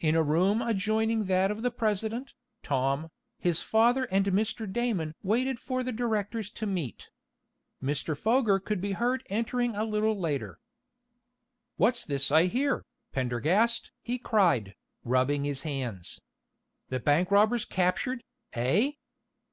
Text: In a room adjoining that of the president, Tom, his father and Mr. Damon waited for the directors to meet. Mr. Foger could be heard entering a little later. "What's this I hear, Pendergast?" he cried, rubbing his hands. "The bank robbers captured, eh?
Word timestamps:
In 0.00 0.16
a 0.16 0.22
room 0.24 0.60
adjoining 0.60 1.26
that 1.26 1.48
of 1.52 1.62
the 1.62 1.70
president, 1.70 2.34
Tom, 2.64 3.08
his 3.38 3.62
father 3.62 4.08
and 4.10 4.26
Mr. 4.26 4.66
Damon 4.66 5.14
waited 5.22 5.60
for 5.60 5.84
the 5.84 5.92
directors 5.92 6.50
to 6.50 6.66
meet. 6.66 7.10
Mr. 7.80 8.18
Foger 8.18 8.58
could 8.58 8.80
be 8.80 8.90
heard 8.98 9.22
entering 9.30 9.76
a 9.76 9.84
little 9.84 10.18
later. 10.18 10.58
"What's 11.76 12.04
this 12.04 12.32
I 12.32 12.46
hear, 12.46 12.84
Pendergast?" 13.12 13.92
he 14.02 14.18
cried, 14.18 14.74
rubbing 15.04 15.44
his 15.44 15.62
hands. 15.62 16.20
"The 16.88 16.98
bank 16.98 17.30
robbers 17.30 17.64
captured, 17.64 18.24
eh? 18.54 18.94